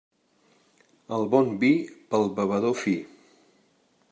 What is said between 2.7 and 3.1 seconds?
fi.